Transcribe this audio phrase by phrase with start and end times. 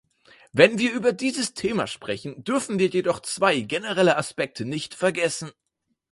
[0.51, 5.51] Wenn wir über dieses Thema sprechen, dürfen wir jedoch zwei generelle Aspekte nicht vergessen.